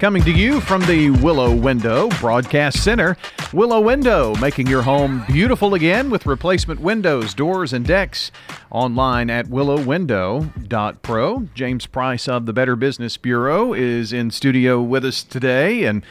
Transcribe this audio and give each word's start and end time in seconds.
Coming 0.00 0.24
to 0.24 0.32
you 0.32 0.60
from 0.60 0.82
the 0.86 1.10
Willow 1.10 1.54
Window 1.54 2.08
Broadcast 2.20 2.82
Center. 2.82 3.16
Willow 3.52 3.80
Window, 3.80 4.34
making 4.34 4.66
your 4.66 4.82
home 4.82 5.24
beautiful 5.28 5.72
again 5.72 6.10
with 6.10 6.26
replacement 6.26 6.80
windows, 6.80 7.32
doors, 7.32 7.72
and 7.72 7.86
decks. 7.86 8.32
Online 8.72 9.30
at 9.30 9.46
willowwindow.pro. 9.46 11.48
James 11.54 11.86
Price 11.86 12.26
of 12.26 12.46
the 12.46 12.52
Better 12.52 12.74
Business 12.74 13.16
Bureau 13.16 13.72
is 13.72 14.12
in 14.12 14.32
studio 14.32 14.82
with 14.82 15.04
us 15.04 15.22
today. 15.22 15.84
And 15.84 16.02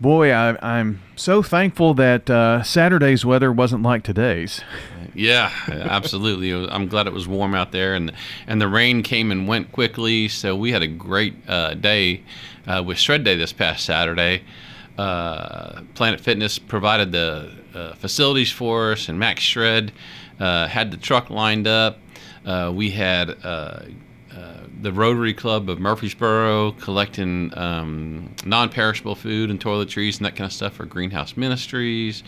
boy, 0.00 0.30
I, 0.30 0.78
am 0.78 1.00
so 1.16 1.42
thankful 1.42 1.94
that 1.94 2.28
uh, 2.28 2.62
Saturday's 2.62 3.24
weather 3.24 3.52
wasn't 3.52 3.82
like 3.82 4.02
today's. 4.02 4.62
Yeah, 5.14 5.52
absolutely. 5.68 6.52
I'm 6.52 6.88
glad 6.88 7.06
it 7.06 7.12
was 7.12 7.28
warm 7.28 7.54
out 7.54 7.72
there, 7.72 7.94
and 7.94 8.12
and 8.46 8.60
the 8.60 8.68
rain 8.68 9.02
came 9.02 9.30
and 9.30 9.46
went 9.46 9.72
quickly. 9.72 10.28
So 10.28 10.56
we 10.56 10.72
had 10.72 10.82
a 10.82 10.86
great 10.86 11.34
uh, 11.48 11.74
day 11.74 12.22
uh, 12.66 12.82
with 12.84 12.98
Shred 12.98 13.24
Day 13.24 13.36
this 13.36 13.52
past 13.52 13.84
Saturday. 13.84 14.42
Uh, 14.96 15.82
Planet 15.94 16.20
Fitness 16.20 16.58
provided 16.58 17.12
the 17.12 17.52
uh, 17.74 17.94
facilities 17.94 18.50
for 18.50 18.92
us, 18.92 19.08
and 19.08 19.18
Max 19.18 19.42
Shred 19.42 19.92
uh, 20.40 20.66
had 20.66 20.90
the 20.90 20.96
truck 20.96 21.30
lined 21.30 21.66
up. 21.66 21.98
We 22.72 22.90
had 22.90 23.36
uh, 24.36 24.66
the 24.80 24.92
Rotary 24.92 25.34
Club 25.34 25.68
of 25.68 25.78
Murfreesboro 25.78 26.72
collecting 26.72 27.56
um, 27.56 28.34
non 28.44 28.68
perishable 28.68 29.14
food 29.14 29.50
and 29.50 29.60
toiletries 29.60 30.16
and 30.16 30.26
that 30.26 30.36
kind 30.36 30.46
of 30.46 30.52
stuff 30.52 30.74
for 30.74 30.86
Greenhouse 30.86 31.36
Ministries. 31.36 32.22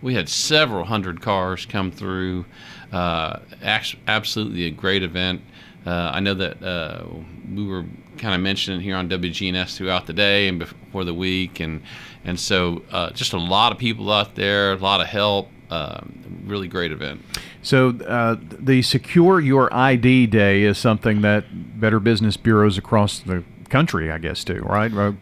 We 0.00 0.14
had 0.14 0.28
several 0.28 0.84
hundred 0.84 1.20
cars 1.20 1.66
come 1.66 1.90
through. 1.90 2.44
absolutely 2.92 4.64
a 4.64 4.70
great 4.70 5.02
event. 5.02 5.42
Uh, 5.84 6.10
I 6.14 6.20
know 6.20 6.34
that 6.34 6.62
uh, 6.62 7.04
we 7.52 7.66
were 7.66 7.84
kind 8.18 8.34
of 8.34 8.40
mentioning 8.40 8.80
here 8.80 8.96
on 8.96 9.08
WGNS 9.08 9.76
throughout 9.76 10.06
the 10.06 10.12
day 10.12 10.46
and 10.48 10.58
before 10.58 11.04
the 11.04 11.14
week, 11.14 11.60
and 11.60 11.82
and 12.24 12.38
so 12.38 12.82
uh, 12.92 13.10
just 13.10 13.32
a 13.32 13.38
lot 13.38 13.72
of 13.72 13.78
people 13.78 14.12
out 14.12 14.34
there, 14.36 14.72
a 14.72 14.76
lot 14.76 15.00
of 15.00 15.08
help. 15.08 15.48
Um, 15.72 16.44
really 16.44 16.68
great 16.68 16.92
event. 16.92 17.22
So 17.62 17.90
uh, 17.90 18.36
the 18.40 18.82
Secure 18.82 19.40
Your 19.40 19.72
ID 19.72 20.26
Day 20.26 20.64
is 20.64 20.76
something 20.76 21.22
that 21.22 21.80
Better 21.80 21.98
Business 22.00 22.36
bureaus 22.36 22.76
across 22.76 23.20
the 23.20 23.42
country, 23.70 24.10
I 24.10 24.18
guess, 24.18 24.44
do 24.44 24.60
right? 24.60 24.92
Uh, 24.92 25.12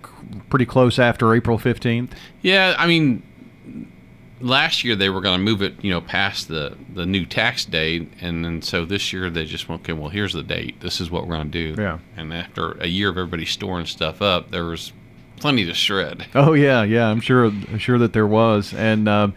pretty 0.48 0.66
close 0.66 0.98
after 0.98 1.34
April 1.34 1.56
fifteenth. 1.56 2.14
Yeah, 2.42 2.74
I 2.78 2.86
mean 2.86 3.22
last 4.40 4.84
year 4.84 4.96
they 4.96 5.10
were 5.10 5.20
going 5.20 5.38
to 5.38 5.44
move 5.44 5.62
it, 5.62 5.74
you 5.84 5.90
know, 5.90 6.00
past 6.00 6.48
the 6.48 6.76
the 6.94 7.06
new 7.06 7.24
tax 7.26 7.64
date, 7.64 8.10
and 8.20 8.44
then 8.44 8.62
so 8.62 8.84
this 8.84 9.12
year 9.12 9.30
they 9.30 9.44
just 9.44 9.68
went, 9.68 9.82
okay, 9.82 9.92
well, 9.92 10.08
here's 10.08 10.32
the 10.32 10.42
date. 10.42 10.80
This 10.80 11.00
is 11.00 11.10
what 11.10 11.26
we're 11.26 11.36
going 11.36 11.50
to 11.50 11.74
do. 11.74 11.80
Yeah. 11.80 11.98
And 12.16 12.32
after 12.32 12.72
a 12.72 12.86
year 12.86 13.10
of 13.10 13.18
everybody 13.18 13.44
storing 13.44 13.86
stuff 13.86 14.20
up, 14.22 14.50
there 14.50 14.64
was 14.64 14.92
plenty 15.36 15.64
to 15.66 15.74
shred. 15.74 16.26
Oh 16.34 16.54
yeah, 16.54 16.82
yeah, 16.82 17.06
I'm 17.08 17.20
sure, 17.20 17.46
I'm 17.46 17.78
sure 17.78 17.98
that 17.98 18.12
there 18.12 18.26
was, 18.26 18.74
and 18.74 19.08
uh, 19.08 19.28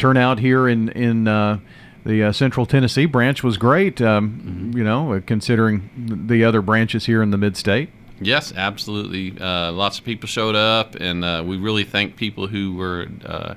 turnout 0.00 0.38
here 0.40 0.68
in 0.68 0.88
in. 0.90 1.28
Uh, 1.28 1.58
the 2.02 2.24
uh, 2.24 2.32
Central 2.32 2.64
Tennessee 2.64 3.04
branch 3.04 3.42
was 3.42 3.58
great, 3.58 4.00
um, 4.00 4.30
mm-hmm. 4.30 4.78
you 4.78 4.82
know, 4.82 5.22
considering 5.26 5.90
the 6.26 6.44
other 6.44 6.62
branches 6.62 7.04
here 7.04 7.22
in 7.22 7.30
the 7.30 7.36
mid 7.36 7.58
state. 7.58 7.90
Yes, 8.20 8.52
absolutely. 8.54 9.38
Uh, 9.40 9.72
lots 9.72 9.98
of 9.98 10.04
people 10.04 10.26
showed 10.26 10.54
up, 10.54 10.94
and 10.94 11.24
uh, 11.24 11.42
we 11.44 11.56
really 11.56 11.84
thank 11.84 12.16
people 12.16 12.46
who 12.46 12.74
were 12.74 13.08
uh, 13.24 13.54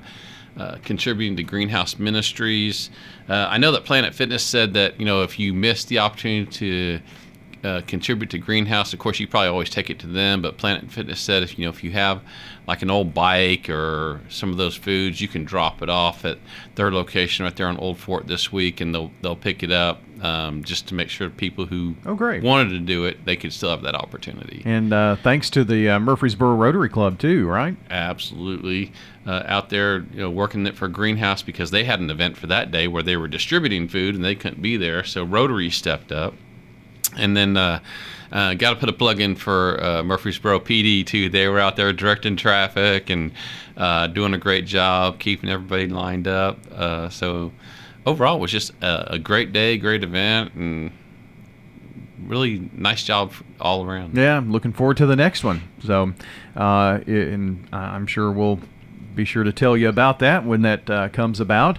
uh, 0.56 0.76
contributing 0.82 1.36
to 1.36 1.42
Greenhouse 1.42 1.98
Ministries. 1.98 2.90
Uh, 3.28 3.46
I 3.50 3.58
know 3.58 3.72
that 3.72 3.84
Planet 3.84 4.14
Fitness 4.14 4.42
said 4.42 4.74
that 4.74 4.98
you 4.98 5.04
know 5.04 5.22
if 5.22 5.38
you 5.38 5.52
missed 5.52 5.88
the 5.88 5.98
opportunity 5.98 6.50
to 6.52 7.00
uh, 7.64 7.80
contribute 7.86 8.30
to 8.30 8.38
Greenhouse, 8.38 8.92
of 8.92 8.98
course 8.98 9.18
you 9.18 9.26
probably 9.26 9.48
always 9.48 9.70
take 9.70 9.90
it 9.90 9.98
to 10.00 10.06
them. 10.06 10.42
But 10.42 10.58
Planet 10.58 10.90
Fitness 10.90 11.20
said 11.20 11.42
if 11.42 11.58
you 11.58 11.64
know 11.64 11.70
if 11.70 11.82
you 11.82 11.90
have 11.92 12.22
like 12.66 12.82
an 12.82 12.90
old 12.90 13.12
bike 13.12 13.68
or 13.68 14.20
some 14.28 14.50
of 14.50 14.56
those 14.56 14.76
foods, 14.76 15.20
you 15.20 15.28
can 15.28 15.44
drop 15.44 15.82
it 15.82 15.88
off 15.88 16.24
at 16.24 16.38
their 16.74 16.90
location 16.90 17.44
right 17.44 17.54
there 17.56 17.66
on 17.66 17.76
Old 17.78 17.98
Fort 17.98 18.26
this 18.26 18.52
week, 18.52 18.80
and 18.80 18.94
they'll 18.94 19.10
they'll 19.22 19.36
pick 19.36 19.62
it 19.62 19.72
up 19.72 20.00
um, 20.22 20.64
just 20.64 20.88
to 20.88 20.94
make 20.94 21.10
sure 21.10 21.28
people 21.28 21.66
who 21.66 21.94
oh, 22.06 22.14
great. 22.14 22.42
wanted 22.42 22.70
to 22.70 22.78
do 22.78 23.04
it 23.04 23.24
they 23.24 23.36
could 23.36 23.52
still 23.52 23.70
have 23.70 23.82
that 23.82 23.94
opportunity. 23.94 24.62
And 24.64 24.92
uh, 24.92 25.16
thanks 25.16 25.50
to 25.50 25.64
the 25.64 25.90
uh, 25.90 25.98
Murfreesboro 25.98 26.54
Rotary 26.54 26.88
Club 26.88 27.18
too, 27.18 27.46
right? 27.46 27.76
Absolutely, 27.90 28.92
uh, 29.26 29.42
out 29.46 29.70
there 29.70 30.00
you 30.12 30.20
know 30.20 30.30
working 30.30 30.66
it 30.66 30.76
for 30.76 30.88
Greenhouse 30.88 31.42
because 31.42 31.70
they 31.70 31.84
had 31.84 32.00
an 32.00 32.10
event 32.10 32.36
for 32.36 32.46
that 32.46 32.70
day 32.70 32.88
where 32.88 33.02
they 33.02 33.16
were 33.16 33.28
distributing 33.28 33.88
food 33.88 34.14
and 34.14 34.24
they 34.24 34.34
couldn't 34.34 34.62
be 34.62 34.76
there, 34.76 35.04
so 35.04 35.24
Rotary 35.24 35.70
stepped 35.70 36.12
up, 36.12 36.34
and 37.16 37.36
then. 37.36 37.56
Uh, 37.56 37.80
uh, 38.32 38.52
got 38.54 38.70
to 38.70 38.76
put 38.76 38.88
a 38.88 38.92
plug 38.92 39.20
in 39.20 39.36
for 39.36 39.80
uh, 39.80 40.02
Murfreesboro 40.02 40.58
PD 40.58 41.06
too. 41.06 41.28
They 41.28 41.46
were 41.46 41.60
out 41.60 41.76
there 41.76 41.92
directing 41.92 42.34
traffic 42.34 43.08
and 43.08 43.30
uh, 43.76 44.08
doing 44.08 44.34
a 44.34 44.38
great 44.38 44.66
job, 44.66 45.20
keeping 45.20 45.48
everybody 45.48 45.86
lined 45.86 46.26
up. 46.26 46.58
Uh, 46.72 47.08
so 47.08 47.52
overall, 48.04 48.36
it 48.36 48.40
was 48.40 48.50
just 48.50 48.72
a, 48.82 49.14
a, 49.14 49.18
great 49.20 49.52
day, 49.52 49.78
great 49.78 50.02
event, 50.02 50.52
and 50.54 50.90
really 52.26 52.68
nice 52.72 53.04
job 53.04 53.32
all 53.60 53.86
around. 53.86 54.16
Yeah, 54.16 54.36
I'm 54.36 54.50
looking 54.50 54.72
forward 54.72 54.96
to 54.96 55.06
the 55.06 55.16
next 55.16 55.44
one. 55.44 55.62
So, 55.84 56.12
uh, 56.56 57.00
and 57.06 57.68
I'm 57.72 58.06
sure 58.06 58.32
we'll 58.32 58.58
be 59.14 59.24
sure 59.24 59.44
to 59.44 59.52
tell 59.52 59.76
you 59.76 59.88
about 59.88 60.18
that 60.18 60.44
when 60.44 60.62
that 60.62 60.90
uh, 60.90 61.08
comes 61.10 61.40
about. 61.40 61.78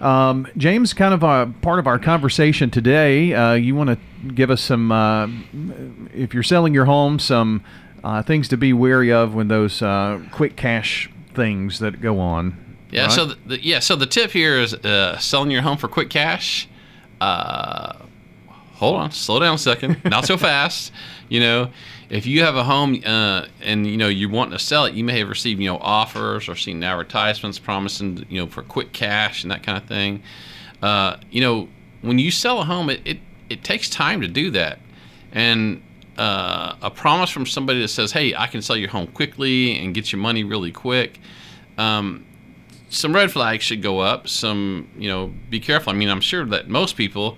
Um, 0.00 0.46
James, 0.56 0.92
kind 0.92 1.14
of 1.14 1.22
a 1.22 1.52
part 1.62 1.78
of 1.78 1.86
our 1.86 1.98
conversation 1.98 2.70
today, 2.70 3.32
uh, 3.32 3.54
you 3.54 3.74
want 3.74 3.90
to 3.90 3.98
give 4.32 4.50
us 4.50 4.60
some, 4.60 4.92
uh, 4.92 5.28
if 6.12 6.34
you're 6.34 6.42
selling 6.42 6.74
your 6.74 6.84
home, 6.84 7.18
some 7.18 7.62
uh, 8.02 8.22
things 8.22 8.48
to 8.48 8.56
be 8.56 8.72
wary 8.72 9.12
of 9.12 9.34
when 9.34 9.48
those 9.48 9.80
uh, 9.82 10.20
quick 10.30 10.56
cash 10.56 11.10
things 11.34 11.78
that 11.78 12.00
go 12.00 12.18
on. 12.20 12.76
Yeah. 12.90 13.04
Right? 13.04 13.12
So 13.12 13.26
the, 13.26 13.64
yeah. 13.64 13.80
So 13.80 13.96
the 13.96 14.06
tip 14.06 14.30
here 14.30 14.58
is 14.58 14.74
uh, 14.74 15.18
selling 15.18 15.50
your 15.50 15.62
home 15.62 15.78
for 15.78 15.88
quick 15.88 16.10
cash. 16.10 16.68
Hold 18.74 18.96
on, 18.96 19.10
slow 19.12 19.40
down 19.40 19.54
a 19.54 19.58
second. 19.58 20.02
Not 20.04 20.26
so 20.26 20.36
fast. 20.36 20.92
You 21.28 21.40
know, 21.40 21.70
if 22.10 22.26
you 22.26 22.42
have 22.42 22.56
a 22.56 22.64
home 22.64 23.02
uh, 23.04 23.46
and 23.62 23.86
you 23.86 23.96
know 23.96 24.08
you 24.08 24.28
want 24.28 24.52
to 24.52 24.58
sell 24.58 24.84
it, 24.84 24.94
you 24.94 25.04
may 25.04 25.18
have 25.18 25.28
received 25.28 25.60
you 25.60 25.68
know 25.68 25.78
offers 25.78 26.48
or 26.48 26.56
seen 26.56 26.82
advertisements 26.82 27.58
promising 27.58 28.26
you 28.28 28.40
know 28.40 28.46
for 28.46 28.62
quick 28.62 28.92
cash 28.92 29.42
and 29.42 29.50
that 29.50 29.62
kind 29.62 29.78
of 29.78 29.84
thing. 29.88 30.22
Uh, 30.82 31.16
you 31.30 31.40
know, 31.40 31.68
when 32.02 32.18
you 32.18 32.30
sell 32.30 32.60
a 32.60 32.64
home, 32.64 32.90
it, 32.90 33.00
it, 33.04 33.18
it 33.48 33.64
takes 33.64 33.88
time 33.88 34.20
to 34.20 34.28
do 34.28 34.50
that, 34.50 34.78
and 35.32 35.82
uh, 36.18 36.76
a 36.82 36.90
promise 36.90 37.30
from 37.30 37.46
somebody 37.46 37.80
that 37.80 37.88
says, 37.88 38.12
"Hey, 38.12 38.34
I 38.34 38.46
can 38.46 38.60
sell 38.60 38.76
your 38.76 38.90
home 38.90 39.06
quickly 39.08 39.78
and 39.78 39.94
get 39.94 40.12
your 40.12 40.20
money 40.20 40.44
really 40.44 40.72
quick." 40.72 41.18
Um, 41.78 42.26
some 42.90 43.14
red 43.14 43.32
flags 43.32 43.64
should 43.64 43.82
go 43.82 44.00
up. 44.00 44.28
Some, 44.28 44.88
you 44.96 45.08
know, 45.08 45.32
be 45.50 45.58
careful. 45.58 45.92
I 45.92 45.96
mean, 45.96 46.08
I'm 46.08 46.20
sure 46.20 46.44
that 46.46 46.68
most 46.68 46.96
people, 46.96 47.36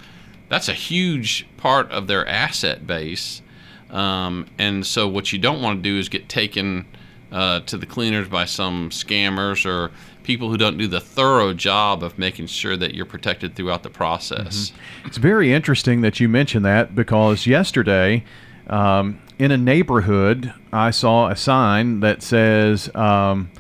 that's 0.49 0.69
a 0.69 0.75
huge 0.75 1.47
part 1.57 1.91
of 1.91 2.07
their 2.07 2.27
asset 2.27 2.87
base 2.87 3.43
um, 3.91 4.47
and 4.59 4.85
so 4.85 5.07
what 5.07 5.33
you 5.33 5.39
don't 5.39 5.63
want 5.63 5.79
to 5.79 5.83
do 5.83 5.99
is 5.99 6.09
get 6.09 6.29
taken 6.29 6.87
uh, 7.31 7.61
to 7.61 7.77
the 7.77 7.87
cleaners 7.87 8.29
by 8.29 8.45
some 8.45 8.91
scammers 8.91 9.67
or 9.67 9.91
people 10.23 10.51
who 10.51 10.57
don't 10.57 10.77
do 10.77 10.89
the 10.89 11.01
thorough 11.01 11.53
job 11.53 12.03
of 12.03 12.19
making 12.19 12.47
sure 12.47 12.77
that 12.77 12.95
you're 12.95 13.07
protected 13.07 13.55
throughout 13.55 13.83
the 13.83 13.91
process. 13.91 14.71
Mm-hmm. 14.71 15.09
It's 15.09 15.17
very 15.19 15.53
interesting 15.53 16.01
that 16.01 16.19
you 16.19 16.29
mentioned 16.29 16.65
that 16.65 16.95
because 16.95 17.47
yesterday 17.47 18.25
um, 18.67 19.21
in 19.39 19.53
a 19.53 19.57
neighborhood 19.57 20.53
I 20.73 20.91
saw 20.91 21.29
a 21.29 21.37
sign 21.37 22.01
that 22.01 22.23
says 22.23 22.93
um, 22.95 23.51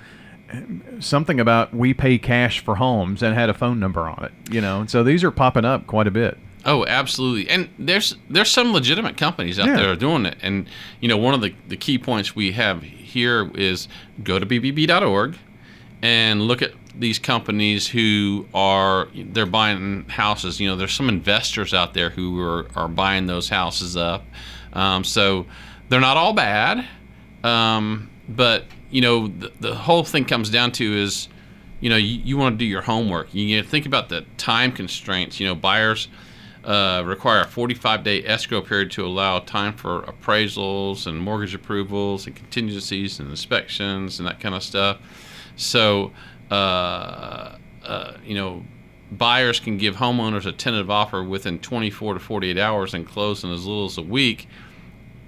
something 0.98 1.38
about 1.38 1.72
we 1.72 1.94
pay 1.94 2.18
cash 2.18 2.60
for 2.60 2.76
homes 2.76 3.22
and 3.22 3.34
had 3.34 3.48
a 3.48 3.54
phone 3.54 3.78
number 3.78 4.08
on 4.08 4.24
it. 4.24 4.52
You 4.52 4.60
know, 4.60 4.80
and 4.80 4.90
so 4.90 5.04
these 5.04 5.22
are 5.22 5.30
popping 5.30 5.64
up 5.64 5.86
quite 5.86 6.06
a 6.06 6.10
bit. 6.10 6.38
Oh, 6.66 6.84
absolutely. 6.84 7.48
And 7.48 7.68
there's 7.78 8.16
there's 8.28 8.50
some 8.50 8.72
legitimate 8.72 9.16
companies 9.16 9.58
out 9.58 9.68
yeah. 9.68 9.76
there 9.76 9.96
doing 9.96 10.26
it. 10.26 10.36
And 10.42 10.68
you 11.00 11.08
know, 11.08 11.16
one 11.16 11.32
of 11.32 11.40
the, 11.40 11.54
the 11.68 11.76
key 11.76 11.96
points 11.96 12.34
we 12.34 12.52
have 12.52 12.82
here 12.82 13.48
is 13.54 13.86
go 14.24 14.40
to 14.40 14.44
bbb.org 14.44 15.38
and 16.02 16.42
look 16.42 16.62
at 16.62 16.72
these 16.98 17.20
companies 17.20 17.86
who 17.86 18.48
are 18.52 19.08
they're 19.14 19.46
buying 19.46 20.06
houses. 20.08 20.58
You 20.58 20.68
know, 20.68 20.76
there's 20.76 20.92
some 20.92 21.08
investors 21.08 21.72
out 21.72 21.94
there 21.94 22.10
who 22.10 22.40
are, 22.40 22.66
are 22.74 22.88
buying 22.88 23.26
those 23.26 23.48
houses 23.48 23.96
up. 23.96 24.24
Um, 24.72 25.04
so 25.04 25.46
they're 25.88 26.00
not 26.00 26.16
all 26.16 26.32
bad, 26.32 26.84
um, 27.44 28.10
but 28.28 28.64
you 28.90 29.00
know 29.00 29.28
the, 29.28 29.52
the 29.60 29.74
whole 29.76 30.02
thing 30.02 30.24
comes 30.24 30.50
down 30.50 30.72
to 30.72 30.96
is 30.96 31.28
you 31.78 31.90
know 31.90 31.96
you, 31.96 32.18
you 32.24 32.36
want 32.36 32.54
to 32.54 32.58
do 32.58 32.64
your 32.64 32.82
homework. 32.82 33.32
You, 33.32 33.44
you 33.44 33.62
think 33.62 33.86
about 33.86 34.08
the 34.08 34.24
time 34.36 34.72
constraints. 34.72 35.38
You 35.38 35.46
know, 35.46 35.54
buyers 35.54 36.08
uh, 36.66 37.00
require 37.06 37.42
a 37.42 37.46
45 37.46 38.02
day 38.02 38.24
escrow 38.24 38.60
period 38.60 38.90
to 38.90 39.06
allow 39.06 39.38
time 39.38 39.72
for 39.72 40.02
appraisals 40.02 41.06
and 41.06 41.16
mortgage 41.16 41.54
approvals 41.54 42.26
and 42.26 42.34
contingencies 42.34 43.20
and 43.20 43.30
inspections 43.30 44.18
and 44.18 44.26
that 44.26 44.40
kind 44.40 44.52
of 44.52 44.64
stuff. 44.64 44.98
So, 45.54 46.10
uh, 46.50 47.56
uh, 47.84 48.16
you 48.24 48.34
know, 48.34 48.64
buyers 49.12 49.60
can 49.60 49.78
give 49.78 49.94
homeowners 49.94 50.44
a 50.44 50.50
tentative 50.50 50.90
offer 50.90 51.22
within 51.22 51.60
24 51.60 52.14
to 52.14 52.20
48 52.20 52.58
hours 52.58 52.94
and 52.94 53.06
close 53.06 53.44
in 53.44 53.52
as 53.52 53.64
little 53.64 53.84
as 53.84 53.96
a 53.96 54.02
week. 54.02 54.48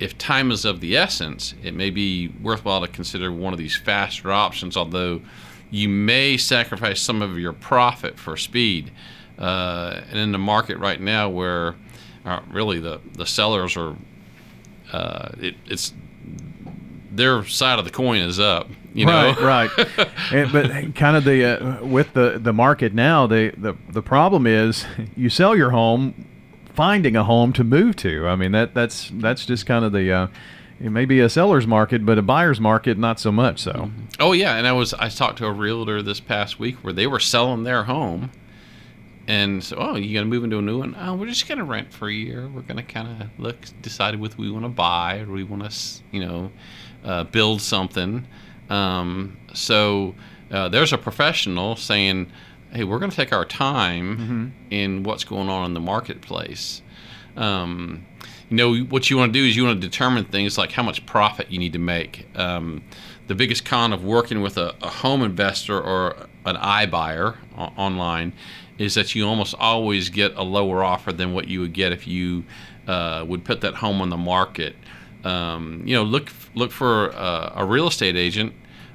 If 0.00 0.18
time 0.18 0.50
is 0.50 0.64
of 0.64 0.80
the 0.80 0.96
essence, 0.96 1.54
it 1.62 1.72
may 1.72 1.90
be 1.90 2.28
worthwhile 2.42 2.80
to 2.80 2.88
consider 2.88 3.30
one 3.30 3.52
of 3.52 3.60
these 3.60 3.76
faster 3.76 4.32
options, 4.32 4.76
although 4.76 5.20
you 5.70 5.88
may 5.88 6.36
sacrifice 6.36 7.00
some 7.00 7.22
of 7.22 7.38
your 7.38 7.52
profit 7.52 8.18
for 8.18 8.36
speed. 8.36 8.90
Uh, 9.38 10.02
and 10.10 10.18
in 10.18 10.32
the 10.32 10.38
market 10.38 10.78
right 10.78 11.00
now, 11.00 11.28
where 11.28 11.76
uh, 12.24 12.40
really 12.50 12.80
the, 12.80 13.00
the 13.14 13.26
sellers 13.26 13.76
are, 13.76 13.94
uh, 14.92 15.28
it, 15.38 15.54
it's 15.66 15.92
their 17.10 17.44
side 17.44 17.78
of 17.78 17.84
the 17.84 17.90
coin 17.90 18.20
is 18.20 18.40
up. 18.40 18.68
You 18.94 19.06
know? 19.06 19.34
Right, 19.40 19.70
right. 19.78 20.08
and, 20.32 20.52
but 20.52 20.94
kind 20.94 21.16
of 21.16 21.24
the 21.24 21.44
uh, 21.44 21.84
with 21.84 22.14
the 22.14 22.38
the 22.42 22.52
market 22.52 22.94
now, 22.94 23.26
the, 23.26 23.52
the 23.56 23.76
the 23.90 24.02
problem 24.02 24.46
is 24.46 24.86
you 25.16 25.30
sell 25.30 25.54
your 25.54 25.70
home, 25.70 26.26
finding 26.74 27.14
a 27.14 27.24
home 27.24 27.52
to 27.52 27.64
move 27.64 27.96
to. 27.96 28.26
I 28.26 28.34
mean 28.34 28.52
that 28.52 28.74
that's 28.74 29.10
that's 29.14 29.44
just 29.44 29.66
kind 29.66 29.84
of 29.84 29.92
the. 29.92 30.10
Uh, 30.10 30.26
it 30.80 30.90
may 30.90 31.06
be 31.06 31.18
a 31.18 31.28
seller's 31.28 31.66
market, 31.66 32.06
but 32.06 32.18
a 32.18 32.22
buyer's 32.22 32.60
market, 32.60 32.98
not 32.98 33.18
so 33.18 33.32
much 33.32 33.58
so. 33.58 33.90
Oh 34.20 34.30
yeah, 34.32 34.56
and 34.56 34.66
I 34.66 34.72
was 34.72 34.94
I 34.94 35.08
talked 35.08 35.38
to 35.38 35.46
a 35.46 35.52
realtor 35.52 36.02
this 36.02 36.20
past 36.20 36.60
week 36.60 36.76
where 36.84 36.92
they 36.92 37.06
were 37.06 37.18
selling 37.18 37.64
their 37.64 37.84
home, 37.84 38.30
and 39.28 39.62
so 39.62 39.76
oh, 39.78 39.94
you 39.94 40.14
gonna 40.14 40.26
move 40.26 40.42
into 40.42 40.58
a 40.58 40.62
new 40.62 40.78
one? 40.78 40.96
Oh, 40.98 41.14
we're 41.14 41.26
just 41.26 41.46
gonna 41.46 41.62
rent 41.62 41.92
for 41.92 42.08
a 42.08 42.12
year. 42.12 42.48
We're 42.48 42.62
gonna 42.62 42.82
kind 42.82 43.22
of 43.22 43.28
look, 43.38 43.56
decide 43.82 44.18
whether 44.18 44.34
we 44.38 44.50
want 44.50 44.64
to 44.64 44.70
buy 44.70 45.18
or 45.20 45.26
we 45.26 45.44
want 45.44 45.70
to, 45.70 46.02
you 46.10 46.26
know, 46.26 46.50
uh, 47.04 47.24
build 47.24 47.60
something. 47.60 48.26
Um, 48.70 49.36
so 49.52 50.14
uh, 50.50 50.70
there's 50.70 50.94
a 50.94 50.98
professional 50.98 51.76
saying, 51.76 52.32
"Hey, 52.72 52.84
we're 52.84 52.98
to 52.98 53.14
take 53.14 53.34
our 53.34 53.44
time 53.44 54.16
mm-hmm. 54.16 54.72
in 54.72 55.02
what's 55.02 55.24
going 55.24 55.50
on 55.50 55.66
in 55.66 55.74
the 55.74 55.80
marketplace." 55.80 56.80
Um, 57.36 58.06
you 58.48 58.56
know, 58.56 58.76
what 58.76 59.10
you 59.10 59.18
want 59.18 59.34
to 59.34 59.38
do 59.38 59.44
is 59.44 59.56
you 59.56 59.64
want 59.64 59.78
to 59.78 59.86
determine 59.86 60.24
things 60.24 60.56
like 60.56 60.72
how 60.72 60.82
much 60.82 61.04
profit 61.04 61.50
you 61.50 61.58
need 61.58 61.74
to 61.74 61.78
make. 61.78 62.26
Um, 62.34 62.82
the 63.26 63.34
biggest 63.34 63.66
con 63.66 63.92
of 63.92 64.02
working 64.02 64.40
with 64.40 64.56
a, 64.56 64.74
a 64.80 64.88
home 64.88 65.22
investor 65.22 65.78
or 65.78 66.16
an 66.46 66.56
iBuyer 66.56 67.36
o- 67.58 67.72
online 67.76 68.32
is 68.78 68.94
that 68.94 69.14
you 69.14 69.26
almost 69.26 69.54
always 69.58 70.08
get 70.08 70.34
a 70.36 70.42
lower 70.42 70.82
offer 70.82 71.12
than 71.12 71.32
what 71.34 71.48
you 71.48 71.60
would 71.60 71.72
get 71.72 71.92
if 71.92 72.06
you 72.06 72.44
uh, 72.86 73.24
would 73.26 73.44
put 73.44 73.60
that 73.60 73.74
home 73.74 74.00
on 74.00 74.08
the 74.08 74.16
market. 74.16 74.76
Um, 75.24 75.82
you 75.84 75.94
know, 75.94 76.04
look 76.04 76.32
look 76.54 76.70
for 76.70 77.12
uh, 77.14 77.52
a 77.56 77.64
real 77.64 77.88
estate 77.88 78.16
agent. 78.16 78.52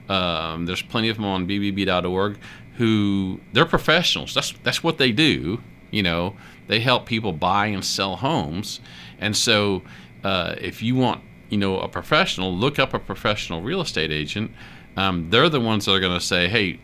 Um, 0.10 0.66
there's 0.66 0.82
plenty 0.82 1.10
of 1.10 1.18
them 1.18 1.26
on 1.26 1.48
bbb.org 1.48 2.38
who 2.76 3.40
they're 3.52 3.66
professionals. 3.66 4.34
That's 4.34 4.54
that's 4.64 4.84
what 4.84 4.98
they 4.98 5.12
do. 5.12 5.62
You 5.92 6.04
know, 6.04 6.36
they 6.68 6.80
help 6.80 7.06
people 7.06 7.34
buy 7.34 7.68
and 7.68 7.84
sell 7.84 8.16
homes. 8.16 8.80
And 9.20 9.38
so, 9.38 9.84
uh, 10.24 10.56
if 10.60 10.82
you 10.82 10.96
want, 10.96 11.22
you 11.50 11.58
know, 11.58 11.80
a 11.80 11.88
professional, 11.88 12.56
look 12.56 12.80
up 12.80 12.94
a 12.94 13.00
professional 13.00 13.62
real 13.62 13.82
estate 13.82 14.12
agent. 14.12 14.52
Um, 14.98 15.30
they're 15.30 15.50
the 15.50 15.60
ones 15.60 15.86
that 15.86 15.94
are 15.94 16.00
going 16.00 16.18
to 16.18 16.26
say, 16.26 16.48
"Hey, 16.48 16.80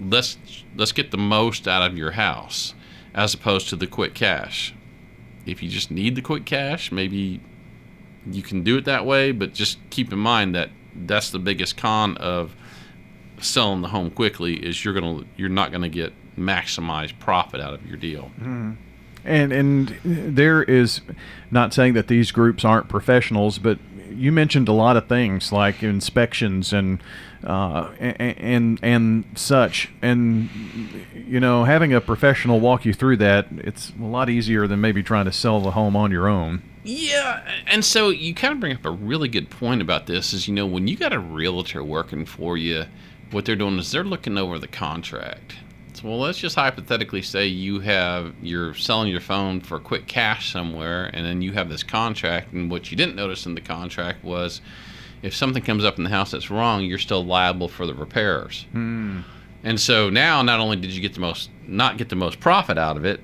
let's 0.00 0.38
let's 0.76 0.92
get 0.92 1.10
the 1.10 1.18
most 1.18 1.68
out 1.68 1.88
of 1.88 1.96
your 1.96 2.12
house," 2.12 2.74
as 3.14 3.34
opposed 3.34 3.68
to 3.70 3.76
the 3.76 3.86
quick 3.86 4.14
cash. 4.14 4.74
If 5.46 5.62
you 5.62 5.68
just 5.68 5.90
need 5.90 6.14
the 6.14 6.22
quick 6.22 6.44
cash, 6.44 6.92
maybe 6.92 7.40
you 8.30 8.42
can 8.42 8.62
do 8.62 8.76
it 8.76 8.84
that 8.84 9.06
way, 9.06 9.32
but 9.32 9.54
just 9.54 9.78
keep 9.90 10.12
in 10.12 10.18
mind 10.18 10.54
that 10.54 10.70
that's 10.94 11.30
the 11.30 11.38
biggest 11.38 11.76
con 11.76 12.16
of 12.18 12.54
selling 13.38 13.80
the 13.80 13.88
home 13.88 14.10
quickly 14.10 14.54
is 14.54 14.84
you're 14.84 14.94
gonna 14.94 15.24
you're 15.36 15.48
not 15.48 15.72
gonna 15.72 15.88
get 15.88 16.12
maximized 16.38 17.18
profit 17.18 17.60
out 17.60 17.74
of 17.74 17.86
your 17.86 17.96
deal. 17.96 18.30
Mm. 18.40 18.76
And 19.24 19.52
and 19.52 19.98
there 20.04 20.62
is 20.62 21.00
not 21.50 21.74
saying 21.74 21.94
that 21.94 22.08
these 22.08 22.32
groups 22.32 22.64
aren't 22.64 22.88
professionals, 22.88 23.58
but 23.58 23.78
you 24.10 24.32
mentioned 24.32 24.68
a 24.68 24.72
lot 24.72 24.96
of 24.96 25.08
things 25.08 25.52
like 25.52 25.82
inspections 25.82 26.72
and 26.72 27.02
uh, 27.44 27.90
and, 27.98 28.78
and 28.82 29.24
such. 29.34 29.90
And 30.02 30.50
you 31.14 31.40
know, 31.40 31.64
having 31.64 31.92
a 31.92 32.00
professional 32.00 32.60
walk 32.60 32.84
you 32.84 32.92
through 32.92 33.18
that, 33.18 33.46
it's 33.58 33.92
a 33.98 34.04
lot 34.04 34.28
easier 34.28 34.66
than 34.66 34.80
maybe 34.80 35.02
trying 35.02 35.24
to 35.24 35.32
sell 35.32 35.60
the 35.60 35.72
home 35.72 35.96
on 35.96 36.10
your 36.10 36.28
own. 36.28 36.62
Yeah, 36.82 37.42
and 37.66 37.84
so 37.84 38.08
you 38.08 38.34
kind 38.34 38.54
of 38.54 38.60
bring 38.60 38.74
up 38.74 38.84
a 38.84 38.90
really 38.90 39.28
good 39.28 39.50
point 39.50 39.82
about 39.82 40.06
this. 40.06 40.32
Is 40.32 40.48
you 40.48 40.54
know 40.54 40.66
when 40.66 40.88
you 40.88 40.96
got 40.96 41.12
a 41.12 41.18
realtor 41.18 41.84
working 41.84 42.24
for 42.24 42.56
you, 42.56 42.86
what 43.30 43.44
they're 43.44 43.56
doing 43.56 43.78
is 43.78 43.90
they're 43.92 44.04
looking 44.04 44.38
over 44.38 44.58
the 44.58 44.68
contract. 44.68 45.56
So, 45.94 46.08
well, 46.08 46.18
let's 46.18 46.38
just 46.38 46.56
hypothetically 46.56 47.22
say 47.22 47.46
you 47.46 47.80
have 47.80 48.34
you're 48.42 48.74
selling 48.74 49.08
your 49.08 49.20
phone 49.20 49.60
for 49.60 49.78
quick 49.78 50.06
cash 50.06 50.52
somewhere, 50.52 51.10
and 51.12 51.24
then 51.24 51.42
you 51.42 51.52
have 51.52 51.68
this 51.68 51.82
contract, 51.82 52.52
and 52.52 52.70
what 52.70 52.90
you 52.90 52.96
didn't 52.96 53.16
notice 53.16 53.46
in 53.46 53.54
the 53.54 53.60
contract 53.60 54.24
was 54.24 54.60
if 55.22 55.34
something 55.34 55.62
comes 55.62 55.84
up 55.84 55.98
in 55.98 56.04
the 56.04 56.10
house 56.10 56.30
that's 56.30 56.50
wrong, 56.50 56.84
you're 56.84 56.98
still 56.98 57.24
liable 57.24 57.68
for 57.68 57.86
the 57.86 57.94
repairs. 57.94 58.66
Hmm. 58.72 59.20
And 59.62 59.78
so 59.78 60.08
now, 60.08 60.42
not 60.42 60.60
only 60.60 60.76
did 60.76 60.90
you 60.90 61.00
get 61.00 61.14
the 61.14 61.20
most 61.20 61.50
not 61.66 61.98
get 61.98 62.08
the 62.08 62.16
most 62.16 62.40
profit 62.40 62.78
out 62.78 62.96
of 62.96 63.04
it, 63.04 63.20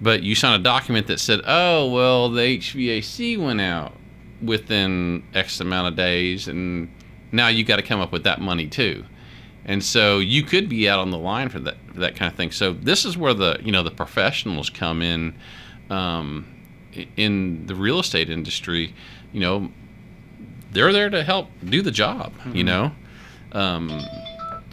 but 0.00 0.22
you 0.22 0.34
signed 0.34 0.60
a 0.60 0.64
document 0.64 1.06
that 1.06 1.20
said, 1.20 1.40
"Oh, 1.46 1.90
well, 1.90 2.28
the 2.28 2.42
HVAC 2.42 3.38
went 3.38 3.60
out 3.60 3.94
within 4.42 5.22
X 5.34 5.60
amount 5.60 5.88
of 5.88 5.96
days, 5.96 6.48
and 6.48 6.90
now 7.32 7.48
you 7.48 7.64
got 7.64 7.76
to 7.76 7.82
come 7.82 8.00
up 8.00 8.12
with 8.12 8.24
that 8.24 8.40
money 8.40 8.66
too." 8.66 9.04
And 9.64 9.84
so 9.84 10.18
you 10.18 10.42
could 10.42 10.68
be 10.68 10.88
out 10.88 10.98
on 10.98 11.10
the 11.10 11.18
line 11.18 11.48
for 11.48 11.60
that 11.60 11.76
for 11.92 12.00
that 12.00 12.16
kind 12.16 12.30
of 12.30 12.36
thing. 12.36 12.50
So 12.50 12.72
this 12.72 13.04
is 13.04 13.16
where 13.16 13.34
the 13.34 13.58
you 13.62 13.72
know 13.72 13.82
the 13.82 13.90
professionals 13.90 14.70
come 14.70 15.02
in 15.02 15.34
um, 15.90 16.46
in 17.16 17.66
the 17.66 17.74
real 17.74 18.00
estate 18.00 18.30
industry. 18.30 18.94
You 19.32 19.40
know, 19.40 19.72
they're 20.72 20.92
there 20.92 21.10
to 21.10 21.22
help 21.22 21.48
do 21.64 21.82
the 21.82 21.90
job. 21.90 22.32
Mm-hmm. 22.38 22.56
You 22.56 22.64
know, 22.64 22.92
um, 23.52 24.00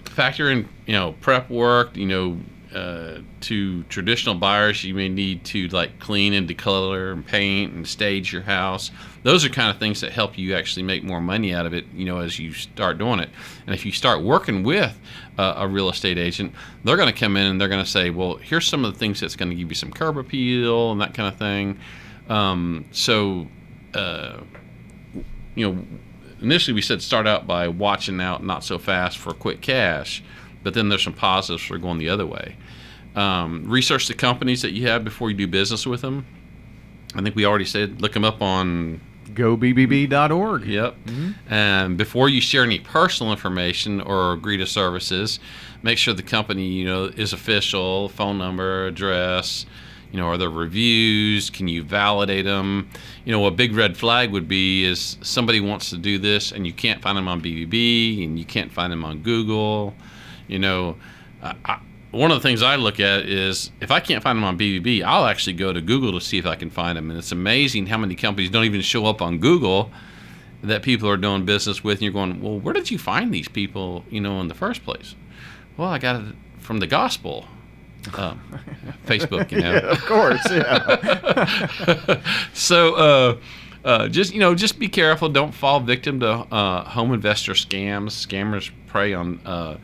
factor 0.05 0.49
in 0.49 0.67
you 0.85 0.93
know 0.93 1.13
prep 1.21 1.49
work. 1.49 1.95
You 1.97 2.05
know, 2.05 2.39
uh, 2.73 3.19
to 3.41 3.83
traditional 3.83 4.35
buyers, 4.35 4.83
you 4.83 4.93
may 4.93 5.07
need 5.07 5.43
to 5.45 5.67
like 5.69 5.99
clean 5.99 6.33
and 6.33 6.49
decolor 6.49 7.13
and 7.13 7.25
paint 7.25 7.73
and 7.73 7.87
stage 7.87 8.33
your 8.33 8.41
house. 8.41 8.91
Those 9.23 9.45
are 9.45 9.49
kind 9.49 9.69
of 9.69 9.77
things 9.77 10.01
that 10.01 10.11
help 10.11 10.37
you 10.37 10.55
actually 10.55 10.83
make 10.83 11.03
more 11.03 11.21
money 11.21 11.53
out 11.53 11.65
of 11.65 11.73
it, 11.73 11.85
you 11.93 12.05
know, 12.05 12.19
as 12.19 12.39
you 12.39 12.53
start 12.53 12.97
doing 12.97 13.19
it. 13.19 13.29
And 13.65 13.73
if 13.73 13.85
you 13.85 13.91
start 13.91 14.21
working 14.21 14.63
with 14.63 14.97
uh, 15.37 15.55
a 15.57 15.67
real 15.67 15.89
estate 15.89 16.17
agent, 16.17 16.53
they're 16.83 16.97
going 16.97 17.13
to 17.13 17.17
come 17.17 17.37
in 17.37 17.47
and 17.47 17.61
they're 17.61 17.69
going 17.69 17.83
to 17.83 17.89
say, 17.89 18.09
well, 18.09 18.35
here's 18.35 18.67
some 18.67 18.83
of 18.83 18.93
the 18.93 18.99
things 18.99 19.19
that's 19.19 19.35
going 19.35 19.49
to 19.49 19.55
give 19.55 19.69
you 19.69 19.75
some 19.75 19.91
curb 19.91 20.17
appeal 20.17 20.91
and 20.91 20.99
that 20.99 21.13
kind 21.13 21.31
of 21.33 21.39
thing. 21.39 21.79
Um, 22.29 22.85
so, 22.91 23.47
uh, 23.93 24.41
you 25.55 25.71
know, 25.71 25.85
initially 26.41 26.73
we 26.73 26.81
said 26.81 27.01
start 27.01 27.27
out 27.27 27.47
by 27.47 27.67
watching 27.67 28.19
out 28.19 28.43
not 28.43 28.63
so 28.63 28.77
fast 28.77 29.17
for 29.17 29.33
quick 29.33 29.61
cash 29.61 30.23
but 30.67 30.73
then 30.73 30.89
there's 30.89 31.01
some 31.01 31.13
positives 31.13 31.63
for 31.63 31.77
going 31.77 31.97
the 31.97 32.09
other 32.09 32.25
way. 32.25 32.57
Um, 33.15 33.63
research 33.69 34.09
the 34.09 34.13
companies 34.13 34.63
that 34.63 34.73
you 34.73 34.85
have 34.89 35.05
before 35.05 35.31
you 35.31 35.37
do 35.37 35.47
business 35.47 35.85
with 35.85 36.01
them. 36.01 36.25
I 37.15 37.21
think 37.21 37.37
we 37.37 37.45
already 37.45 37.63
said 37.63 38.01
look 38.01 38.11
them 38.11 38.25
up 38.25 38.41
on 38.41 38.99
gobbb.org. 39.29 40.65
Yep. 40.65 40.95
Mm-hmm. 41.05 41.53
And 41.53 41.97
before 41.97 42.27
you 42.27 42.41
share 42.41 42.63
any 42.63 42.79
personal 42.79 43.31
information 43.31 44.01
or 44.01 44.33
agree 44.33 44.57
to 44.57 44.67
services, 44.67 45.39
make 45.83 45.97
sure 45.97 46.13
the 46.13 46.21
company 46.21 46.67
you 46.67 46.83
know 46.83 47.05
is 47.05 47.31
official, 47.31 48.09
phone 48.09 48.37
number, 48.37 48.87
address. 48.87 49.65
You 50.11 50.19
know, 50.19 50.27
are 50.27 50.37
there 50.37 50.49
reviews? 50.49 51.49
Can 51.49 51.69
you 51.69 51.81
validate 51.81 52.43
them? 52.43 52.89
You 53.23 53.31
know, 53.31 53.45
a 53.45 53.51
big 53.51 53.73
red 53.73 53.95
flag 53.95 54.31
would 54.33 54.49
be 54.49 54.83
is 54.83 55.17
somebody 55.21 55.61
wants 55.61 55.91
to 55.91 55.97
do 55.97 56.17
this 56.17 56.51
and 56.51 56.67
you 56.67 56.73
can't 56.73 57.01
find 57.01 57.17
them 57.17 57.29
on 57.29 57.39
BBB 57.39 58.25
and 58.25 58.37
you 58.37 58.43
can't 58.43 58.69
find 58.69 58.91
them 58.91 59.05
on 59.05 59.19
Google 59.19 59.95
you 60.47 60.59
know, 60.59 60.97
I, 61.41 61.79
one 62.11 62.31
of 62.31 62.37
the 62.37 62.47
things 62.47 62.63
I 62.63 62.75
look 62.77 62.99
at 62.99 63.25
is 63.25 63.71
if 63.81 63.91
I 63.91 63.99
can't 63.99 64.23
find 64.23 64.37
them 64.37 64.43
on 64.43 64.57
BBB, 64.57 65.03
I'll 65.03 65.25
actually 65.25 65.53
go 65.53 65.73
to 65.73 65.81
Google 65.81 66.13
to 66.13 66.21
see 66.21 66.37
if 66.37 66.45
I 66.45 66.55
can 66.55 66.69
find 66.69 66.97
them. 66.97 67.09
And 67.09 67.19
it's 67.19 67.31
amazing 67.31 67.87
how 67.87 67.97
many 67.97 68.15
companies 68.15 68.49
don't 68.49 68.65
even 68.65 68.81
show 68.81 69.05
up 69.05 69.21
on 69.21 69.39
Google 69.39 69.91
that 70.63 70.81
people 70.81 71.09
are 71.09 71.17
doing 71.17 71.45
business 71.45 71.83
with. 71.83 71.97
And 71.97 72.03
you're 72.03 72.13
going, 72.13 72.41
well, 72.41 72.59
where 72.59 72.73
did 72.73 72.89
you 72.89 72.97
find 72.97 73.33
these 73.33 73.47
people, 73.47 74.03
you 74.09 74.21
know, 74.21 74.39
in 74.41 74.47
the 74.47 74.53
first 74.53 74.83
place? 74.83 75.15
Well, 75.75 75.89
I 75.89 75.99
got 75.99 76.21
it 76.21 76.35
from 76.59 76.79
the 76.79 76.87
gospel. 76.87 77.45
Um, 78.15 78.41
Facebook, 79.05 79.51
you 79.51 79.59
know. 79.59 79.73
Yeah, 79.73 79.79
of 79.79 80.05
course, 80.05 80.49
yeah. 80.49 82.21
so, 82.53 82.95
uh, 82.95 83.37
uh, 83.83 84.07
just 84.07 84.33
you 84.33 84.39
know, 84.39 84.55
just 84.55 84.79
be 84.79 84.87
careful. 84.87 85.27
Don't 85.29 85.53
fall 85.53 85.81
victim 85.81 86.21
to 86.21 86.29
uh, 86.29 86.83
home 86.85 87.13
investor 87.13 87.51
scams. 87.51 88.11
Scammers 88.11 88.71
prey 88.87 89.13
on 89.13 89.39
uh, 89.45 89.77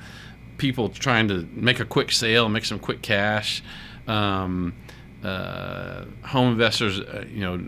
people 0.64 0.88
trying 0.88 1.28
to 1.28 1.46
make 1.52 1.82
a 1.82 1.86
quick 1.86 2.10
sale, 2.10 2.48
make 2.48 2.64
some 2.64 2.80
quick 2.80 3.02
cash. 3.02 3.62
Um, 4.08 4.74
uh, 5.22 6.06
home 6.24 6.54
investors, 6.54 7.02
uh, 7.02 7.26
you 7.30 7.42
know, 7.42 7.60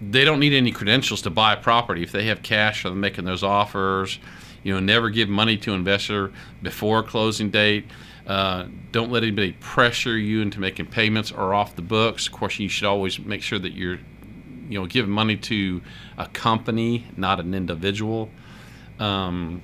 they 0.00 0.24
don't 0.24 0.38
need 0.38 0.52
any 0.52 0.70
credentials 0.70 1.22
to 1.22 1.30
buy 1.30 1.56
property. 1.56 2.04
If 2.04 2.12
they 2.12 2.26
have 2.26 2.40
cash, 2.40 2.84
they're 2.84 2.92
making 2.92 3.24
those 3.24 3.42
offers. 3.42 4.20
You 4.62 4.72
know, 4.72 4.78
never 4.78 5.10
give 5.10 5.28
money 5.28 5.56
to 5.56 5.72
an 5.72 5.80
investor 5.80 6.32
before 6.62 7.02
closing 7.02 7.50
date. 7.50 7.86
Uh, 8.24 8.66
don't 8.92 9.10
let 9.10 9.24
anybody 9.24 9.56
pressure 9.58 10.16
you 10.16 10.42
into 10.42 10.60
making 10.60 10.86
payments 10.86 11.32
or 11.32 11.52
off 11.52 11.74
the 11.74 11.82
books. 11.82 12.28
Of 12.28 12.34
course, 12.34 12.56
you 12.60 12.68
should 12.68 12.86
always 12.86 13.18
make 13.18 13.42
sure 13.42 13.58
that 13.58 13.72
you're, 13.72 13.98
you 14.68 14.78
know, 14.78 14.86
giving 14.86 15.10
money 15.10 15.36
to 15.38 15.82
a 16.16 16.28
company, 16.28 17.04
not 17.16 17.40
an 17.40 17.52
individual. 17.52 18.30
Um, 19.00 19.62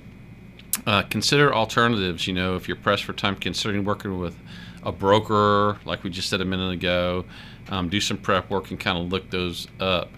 uh, 0.87 1.03
consider 1.03 1.55
alternatives. 1.55 2.27
You 2.27 2.35
know, 2.35 2.57
if 2.57 2.69
you're 2.69 2.77
pressed 2.77 3.05
for 3.05 3.13
time, 3.13 3.37
considering 3.37 3.85
working 3.85 4.19
with 4.19 4.37
a 4.83 4.93
broker, 4.93 5.79
like 5.85 6.05
we 6.05 6.11
just 6.11 6.31
said 6.31 6.41
a 6.41 6.45
minute 6.45 6.73
ago. 6.73 7.25
Um, 7.71 7.89
do 7.89 8.01
some 8.01 8.17
prep 8.17 8.49
work 8.49 8.71
and 8.71 8.81
kind 8.81 8.99
of 8.99 9.13
look 9.13 9.31
those 9.31 9.69
up. 9.79 10.11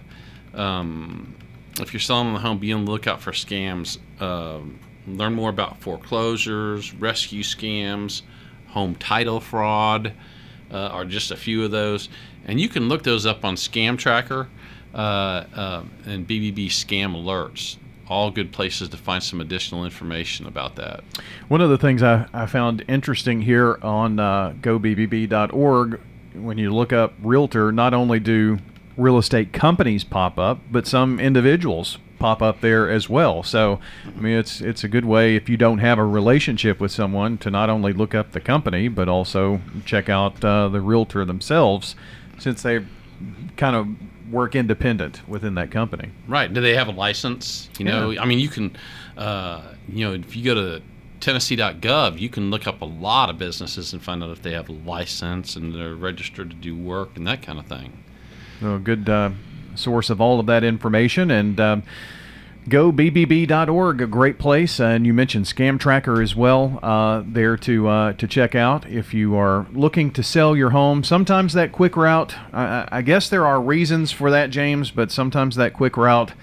Um, 0.53 1.35
if 1.79 1.93
you're 1.93 1.99
selling 1.99 2.33
the 2.33 2.39
home, 2.39 2.59
be 2.59 2.71
on 2.71 2.85
the 2.85 2.91
lookout 2.91 3.21
for 3.21 3.31
scams. 3.31 3.97
Um, 4.21 4.79
learn 5.07 5.33
more 5.33 5.49
about 5.49 5.81
foreclosures, 5.81 6.93
rescue 6.93 7.43
scams, 7.43 8.21
home 8.67 8.95
title 8.95 9.39
fraud, 9.39 10.13
uh, 10.71 10.77
are 10.77 11.05
just 11.05 11.31
a 11.31 11.35
few 11.35 11.63
of 11.63 11.71
those. 11.71 12.09
And 12.45 12.59
you 12.59 12.69
can 12.69 12.87
look 12.87 13.03
those 13.03 13.25
up 13.25 13.43
on 13.43 13.55
Scam 13.55 13.97
Tracker 13.97 14.47
uh, 14.93 14.97
uh, 14.97 15.83
and 16.05 16.27
BBB 16.27 16.67
Scam 16.67 17.15
Alerts 17.15 17.77
all 18.11 18.29
good 18.29 18.51
places 18.51 18.89
to 18.89 18.97
find 18.97 19.23
some 19.23 19.39
additional 19.39 19.85
information 19.85 20.45
about 20.45 20.75
that. 20.75 21.01
One 21.47 21.61
of 21.61 21.69
the 21.69 21.77
things 21.77 22.03
I, 22.03 22.27
I 22.33 22.45
found 22.45 22.83
interesting 22.89 23.41
here 23.41 23.79
on 23.81 24.19
uh, 24.19 24.53
gobbb.org, 24.61 25.99
when 26.33 26.57
you 26.57 26.73
look 26.73 26.91
up 26.91 27.13
realtor, 27.23 27.71
not 27.71 27.93
only 27.93 28.19
do 28.19 28.59
real 28.97 29.17
estate 29.17 29.53
companies 29.53 30.03
pop 30.03 30.37
up, 30.37 30.59
but 30.69 30.85
some 30.85 31.21
individuals 31.21 31.99
pop 32.19 32.41
up 32.41 32.59
there 32.59 32.89
as 32.89 33.09
well. 33.09 33.43
So, 33.43 33.79
I 34.05 34.19
mean, 34.19 34.37
it's 34.37 34.59
it's 34.59 34.83
a 34.83 34.89
good 34.89 35.05
way 35.05 35.37
if 35.37 35.47
you 35.47 35.55
don't 35.55 35.79
have 35.79 35.97
a 35.97 36.05
relationship 36.05 36.81
with 36.81 36.91
someone 36.91 37.37
to 37.39 37.49
not 37.49 37.69
only 37.69 37.93
look 37.93 38.13
up 38.13 38.33
the 38.33 38.41
company, 38.41 38.89
but 38.89 39.07
also 39.07 39.61
check 39.85 40.09
out 40.09 40.43
uh, 40.43 40.67
the 40.67 40.81
realtor 40.81 41.23
themselves, 41.23 41.95
since 42.37 42.61
they 42.61 42.85
kind 43.55 43.75
of 43.75 43.87
work 44.31 44.55
independent 44.55 45.27
within 45.27 45.55
that 45.55 45.71
company. 45.71 46.09
Right. 46.27 46.51
Do 46.51 46.61
they 46.61 46.75
have 46.75 46.87
a 46.87 46.91
license? 46.91 47.69
You 47.77 47.85
know. 47.85 48.15
I 48.19 48.25
mean, 48.25 48.39
you 48.39 48.49
can, 48.49 48.75
uh, 49.17 49.73
you 49.87 50.07
know, 50.07 50.13
if 50.13 50.35
you 50.35 50.43
go 50.43 50.55
to 50.55 50.81
Tennessee.gov, 51.19 52.19
you 52.19 52.29
can 52.29 52.49
look 52.49 52.67
up 52.67 52.81
a 52.81 52.85
lot 52.85 53.29
of 53.29 53.37
businesses 53.37 53.93
and 53.93 54.01
find 54.01 54.23
out 54.23 54.31
if 54.31 54.41
they 54.41 54.51
have 54.51 54.69
a 54.69 54.73
license 54.73 55.55
and 55.55 55.73
they're 55.73 55.95
registered 55.95 56.49
to 56.49 56.55
do 56.55 56.75
work 56.75 57.09
and 57.15 57.27
that 57.27 57.41
kind 57.41 57.59
of 57.59 57.67
thing. 57.67 58.03
So, 58.59 58.77
good 58.79 59.09
uh, 59.09 59.31
source 59.75 60.09
of 60.09 60.19
all 60.21 60.39
of 60.39 60.45
that 60.47 60.63
information. 60.63 61.31
And, 61.31 61.59
um, 61.59 61.83
GoBBB.org, 62.67 64.01
a 64.01 64.07
great 64.07 64.37
place, 64.37 64.79
and 64.79 65.05
you 65.05 65.13
mentioned 65.13 65.45
Scam 65.45 65.79
Tracker 65.79 66.21
as 66.21 66.35
well. 66.35 66.79
Uh, 66.83 67.23
there 67.25 67.57
to 67.57 67.87
uh, 67.87 68.13
to 68.13 68.27
check 68.27 68.53
out 68.53 68.87
if 68.87 69.15
you 69.15 69.35
are 69.35 69.65
looking 69.73 70.11
to 70.11 70.21
sell 70.21 70.55
your 70.55 70.69
home. 70.69 71.03
Sometimes 71.03 71.53
that 71.53 71.71
quick 71.71 71.97
route, 71.97 72.35
I, 72.53 72.87
I 72.91 73.01
guess 73.01 73.29
there 73.29 73.47
are 73.47 73.59
reasons 73.59 74.11
for 74.11 74.29
that, 74.29 74.51
James, 74.51 74.91
but 74.91 75.11
sometimes 75.11 75.55
that 75.55 75.73
quick 75.73 75.97
route, 75.97 76.33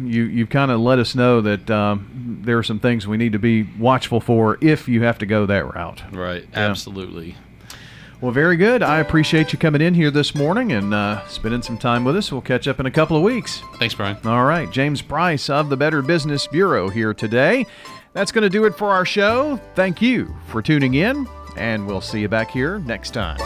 you 0.00 0.22
you've 0.22 0.48
kind 0.50 0.70
of 0.70 0.78
let 0.78 1.00
us 1.00 1.16
know 1.16 1.40
that 1.40 1.68
um, 1.70 2.40
there 2.44 2.56
are 2.56 2.62
some 2.62 2.78
things 2.78 3.08
we 3.08 3.16
need 3.16 3.32
to 3.32 3.40
be 3.40 3.64
watchful 3.64 4.20
for 4.20 4.58
if 4.60 4.86
you 4.86 5.02
have 5.02 5.18
to 5.18 5.26
go 5.26 5.44
that 5.46 5.74
route. 5.74 6.02
Right. 6.12 6.44
Yeah. 6.52 6.70
Absolutely. 6.70 7.34
Well, 8.22 8.30
very 8.30 8.56
good. 8.56 8.84
I 8.84 9.00
appreciate 9.00 9.52
you 9.52 9.58
coming 9.58 9.80
in 9.82 9.94
here 9.94 10.12
this 10.12 10.32
morning 10.32 10.70
and 10.70 10.94
uh, 10.94 11.26
spending 11.26 11.60
some 11.60 11.76
time 11.76 12.04
with 12.04 12.16
us. 12.16 12.30
We'll 12.30 12.40
catch 12.40 12.68
up 12.68 12.78
in 12.78 12.86
a 12.86 12.90
couple 12.90 13.16
of 13.16 13.24
weeks. 13.24 13.60
Thanks, 13.80 13.96
Brian. 13.96 14.16
All 14.24 14.44
right. 14.44 14.70
James 14.70 15.02
Price 15.02 15.50
of 15.50 15.68
the 15.68 15.76
Better 15.76 16.02
Business 16.02 16.46
Bureau 16.46 16.88
here 16.88 17.12
today. 17.12 17.66
That's 18.12 18.30
going 18.30 18.42
to 18.42 18.48
do 18.48 18.64
it 18.64 18.78
for 18.78 18.90
our 18.90 19.04
show. 19.04 19.58
Thank 19.74 20.00
you 20.00 20.32
for 20.46 20.62
tuning 20.62 20.94
in, 20.94 21.26
and 21.56 21.84
we'll 21.84 22.00
see 22.00 22.20
you 22.20 22.28
back 22.28 22.48
here 22.48 22.78
next 22.78 23.10
time. 23.10 23.38